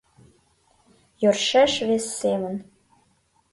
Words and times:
—Йӧршеш 1.21 1.73
вес 1.87 2.05
семын! 2.19 2.55